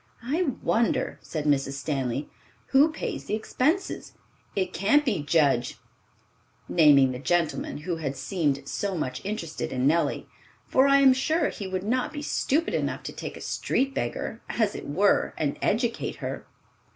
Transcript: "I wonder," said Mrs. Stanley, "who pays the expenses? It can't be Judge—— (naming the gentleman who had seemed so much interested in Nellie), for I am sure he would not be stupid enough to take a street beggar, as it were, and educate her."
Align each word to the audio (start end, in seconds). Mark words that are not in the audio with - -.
"I 0.23 0.41
wonder," 0.63 1.19
said 1.21 1.45
Mrs. 1.45 1.73
Stanley, 1.73 2.27
"who 2.69 2.91
pays 2.91 3.25
the 3.25 3.35
expenses? 3.35 4.13
It 4.55 4.73
can't 4.73 5.05
be 5.05 5.21
Judge—— 5.21 5.77
(naming 6.67 7.11
the 7.11 7.19
gentleman 7.19 7.77
who 7.85 7.97
had 7.97 8.17
seemed 8.17 8.67
so 8.67 8.97
much 8.97 9.23
interested 9.23 9.71
in 9.71 9.85
Nellie), 9.85 10.25
for 10.65 10.87
I 10.87 11.01
am 11.01 11.13
sure 11.13 11.49
he 11.49 11.67
would 11.67 11.83
not 11.83 12.11
be 12.11 12.23
stupid 12.23 12.73
enough 12.73 13.03
to 13.03 13.13
take 13.13 13.37
a 13.37 13.41
street 13.41 13.93
beggar, 13.93 14.41
as 14.49 14.73
it 14.73 14.87
were, 14.89 15.35
and 15.37 15.59
educate 15.61 16.15
her." 16.15 16.47